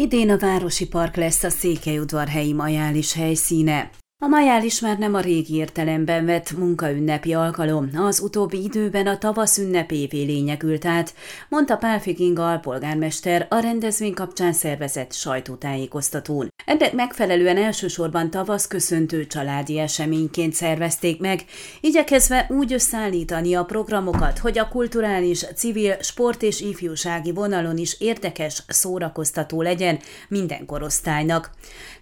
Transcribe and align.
Idén 0.00 0.30
a 0.30 0.38
Városi 0.38 0.88
Park 0.88 1.16
lesz 1.16 1.42
a 1.42 1.50
Székelyudvarhelyi 1.50 2.52
majális 2.52 3.14
helyszíne. 3.14 3.90
A 4.20 4.26
majális 4.26 4.80
már 4.80 4.98
nem 4.98 5.14
a 5.14 5.20
régi 5.20 5.54
értelemben 5.54 6.24
vett 6.24 6.56
munkaünnepi 6.56 7.34
alkalom, 7.34 7.90
az 7.94 8.20
utóbbi 8.20 8.62
időben 8.62 9.06
a 9.06 9.18
tavasz 9.18 9.58
ünnepévé 9.58 10.22
lényegült 10.22 10.84
át, 10.84 11.14
mondta 11.48 11.76
Pálfi 11.76 12.14
Kinga 12.14 12.50
alpolgármester 12.50 13.46
a 13.50 13.58
rendezvény 13.58 14.14
kapcsán 14.14 14.52
szervezett 14.52 15.12
sajtótájékoztatón. 15.12 16.48
Ennek 16.64 16.92
megfelelően 16.92 17.56
elsősorban 17.56 18.30
tavasz 18.30 18.66
köszöntő 18.66 19.26
családi 19.26 19.78
eseményként 19.78 20.52
szervezték 20.52 21.20
meg, 21.20 21.44
igyekezve 21.80 22.46
úgy 22.48 22.72
összeállítani 22.72 23.54
a 23.54 23.64
programokat, 23.64 24.38
hogy 24.38 24.58
a 24.58 24.68
kulturális, 24.68 25.44
civil, 25.54 25.96
sport 26.00 26.42
és 26.42 26.60
ifjúsági 26.60 27.32
vonalon 27.32 27.76
is 27.76 28.00
érdekes, 28.00 28.62
szórakoztató 28.68 29.62
legyen 29.62 29.98
minden 30.28 30.66
korosztálynak. 30.66 31.50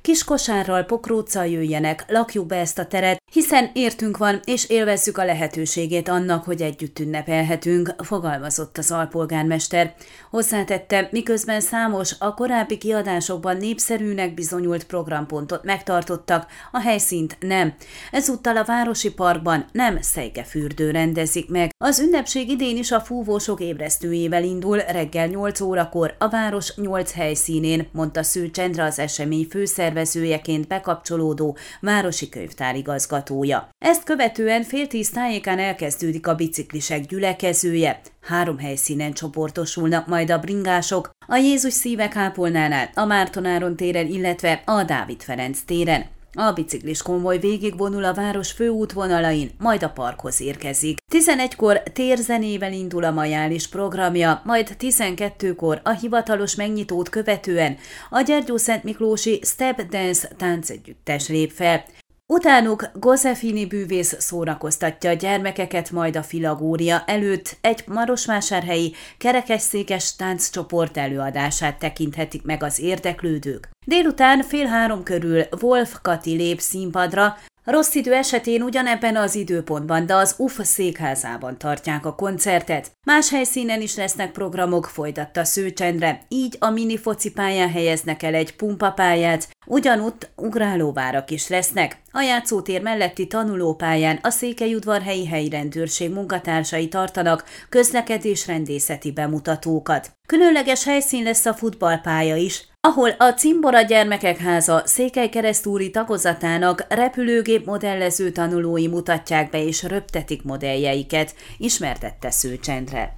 Kis 0.00 0.24
kosárral, 0.24 0.82
pokróccal 0.82 1.46
jöjjenek, 1.46 2.04
lakjuk 2.08 2.46
be 2.46 2.56
ezt 2.56 2.78
a 2.78 2.86
teret, 2.86 3.22
hiszen 3.32 3.70
értünk 3.72 4.16
van, 4.16 4.40
és 4.44 4.68
élvezzük 4.68 5.18
a 5.18 5.24
lehetőségét 5.24 6.08
annak, 6.08 6.44
hogy 6.44 6.62
együtt 6.62 6.98
ünnepelhetünk, 6.98 7.94
fogalmazott 7.98 8.78
az 8.78 8.90
alpolgármester. 8.90 9.94
Hozzátette, 10.30 11.08
miközben 11.10 11.60
számos 11.60 12.14
a 12.18 12.34
korábbi 12.34 12.78
kiadásokban 12.78 13.56
népszerűnek 13.56 14.34
bizonyult 14.34 14.84
programpontot 14.84 15.64
megtartottak, 15.64 16.46
a 16.72 16.80
helyszínt 16.80 17.36
nem. 17.40 17.74
Ezúttal 18.10 18.56
a 18.56 18.64
Városi 18.64 19.12
Parkban 19.12 19.64
nem 19.72 19.98
Szejkefürdő 20.00 20.90
rendezik 20.90 21.50
meg. 21.50 21.70
Az 21.78 21.98
ünnepség 21.98 22.48
idén 22.48 22.76
is 22.76 22.92
a 22.92 23.00
fúvósok 23.00 23.60
ébresztőjével 23.60 24.44
indul 24.44 24.78
reggel 24.78 25.26
8 25.26 25.60
órakor 25.60 26.14
a 26.18 26.28
város 26.28 26.76
8 26.76 27.12
helyszínén, 27.12 27.88
mondta 27.92 28.22
Sző 28.22 28.50
Csendre 28.50 28.84
az 28.84 28.98
esemény 28.98 29.46
főszervezőjeként 29.50 30.66
bekapcsolódó 30.66 31.56
városi 31.96 32.28
könyvtár 32.28 32.76
igazgatója. 32.76 33.68
Ezt 33.78 34.04
követően 34.04 34.62
fél 34.62 34.86
tíz 34.86 35.10
tájékán 35.10 35.58
elkezdődik 35.58 36.26
a 36.26 36.34
biciklisek 36.34 37.06
gyülekezője. 37.06 38.00
Három 38.22 38.58
helyszínen 38.58 39.12
csoportosulnak 39.12 40.06
majd 40.06 40.30
a 40.30 40.38
bringások, 40.38 41.10
a 41.26 41.36
Jézus 41.36 41.72
szíve 41.72 42.08
kápolnánál, 42.08 42.90
a 42.94 43.04
Mártonáron 43.04 43.76
téren, 43.76 44.06
illetve 44.06 44.62
a 44.64 44.82
Dávid 44.82 45.22
Ferenc 45.22 45.60
téren. 45.60 46.15
A 46.38 46.52
biciklis 46.52 47.02
konvoj 47.02 47.38
végigvonul 47.38 48.04
a 48.04 48.14
város 48.14 48.52
főútvonalain, 48.52 49.50
majd 49.58 49.82
a 49.82 49.90
parkhoz 49.90 50.40
érkezik. 50.40 50.98
11-kor 51.14 51.82
térzenével 51.92 52.72
indul 52.72 53.04
a 53.04 53.10
majális 53.10 53.68
programja, 53.68 54.40
majd 54.44 54.76
12-kor 54.78 55.80
a 55.84 55.90
hivatalos 55.90 56.54
megnyitót 56.54 57.08
követően 57.08 57.76
a 58.10 58.20
Gyergyó 58.20 58.56
Szent 58.56 58.84
Miklósi 58.84 59.40
Step 59.44 59.88
Dance 59.88 60.28
táncegyüttes 60.36 61.28
lép 61.28 61.50
fel. 61.50 61.84
Utánuk 62.32 62.90
Gozefini 62.94 63.66
bűvész 63.66 64.16
szórakoztatja 64.18 65.10
a 65.10 65.12
gyermekeket, 65.12 65.90
majd 65.90 66.16
a 66.16 66.22
filagória 66.22 67.02
előtt 67.06 67.56
egy 67.60 67.84
marosvásárhelyi 67.86 68.94
kerekesszékes 69.18 70.16
tánccsoport 70.16 70.96
előadását 70.96 71.78
tekinthetik 71.78 72.42
meg 72.42 72.62
az 72.62 72.80
érdeklődők. 72.80 73.68
Délután 73.86 74.42
fél 74.42 74.66
három 74.66 75.02
körül 75.02 75.42
Wolf 75.60 75.96
Kati 76.02 76.36
lép 76.36 76.60
színpadra, 76.60 77.36
Rossz 77.66 77.94
idő 77.94 78.12
esetén 78.12 78.62
ugyanebben 78.62 79.16
az 79.16 79.34
időpontban, 79.34 80.06
de 80.06 80.14
az 80.14 80.34
UF 80.38 80.60
székházában 80.62 81.58
tartják 81.58 82.06
a 82.06 82.14
koncertet. 82.14 82.90
Más 83.04 83.30
helyszínen 83.30 83.80
is 83.80 83.96
lesznek 83.96 84.32
programok, 84.32 84.86
folytatta 84.86 85.44
Szőcsendre, 85.44 86.22
így 86.28 86.56
a 86.60 86.70
mini 86.70 86.96
focipályán 86.96 87.70
helyeznek 87.70 88.22
el 88.22 88.34
egy 88.34 88.56
pumpapályát, 88.56 89.48
ugyanútt 89.66 90.30
ugrálóvárak 90.36 91.30
is 91.30 91.48
lesznek. 91.48 92.00
A 92.12 92.20
játszótér 92.20 92.82
melletti 92.82 93.26
tanulópályán 93.26 94.18
a 94.22 94.30
Székelyudvarhelyi 94.30 95.26
helyi 95.26 95.48
rendőrség 95.48 96.10
munkatársai 96.10 96.88
tartanak 96.88 97.44
közlekedésrendészeti 97.68 99.12
bemutatókat. 99.12 100.10
Különleges 100.26 100.84
helyszín 100.84 101.22
lesz 101.22 101.46
a 101.46 101.54
futballpálya 101.54 102.36
is, 102.36 102.68
ahol 102.86 103.10
a 103.18 103.30
Cimbora 103.30 103.82
Gyermekek 103.82 104.38
Háza 104.38 104.82
Székely 104.84 105.28
Keresztúri 105.28 105.90
tagozatának 105.90 106.86
repülőgép 106.88 107.66
modellező 107.66 108.30
tanulói 108.30 108.86
mutatják 108.86 109.50
be 109.50 109.64
és 109.64 109.82
röptetik 109.82 110.42
modelljeiket, 110.42 111.34
ismertette 111.56 112.30
Szőcsendre. 112.30 113.16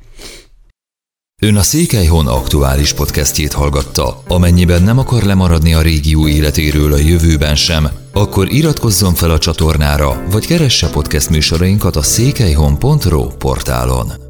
Ön 1.42 1.56
a 1.56 1.62
Székelyhon 1.62 2.26
aktuális 2.26 2.92
podcastjét 2.92 3.52
hallgatta. 3.52 4.22
Amennyiben 4.28 4.82
nem 4.82 4.98
akar 4.98 5.22
lemaradni 5.22 5.74
a 5.74 5.82
régió 5.82 6.28
életéről 6.28 6.92
a 6.92 6.98
jövőben 6.98 7.56
sem, 7.56 7.88
akkor 8.12 8.52
iratkozzon 8.52 9.14
fel 9.14 9.30
a 9.30 9.38
csatornára, 9.38 10.22
vagy 10.30 10.46
keresse 10.46 10.90
podcast 10.90 11.30
műsorainkat 11.30 11.96
a 11.96 12.02
székelyhon.pro 12.02 13.26
portálon. 13.26 14.27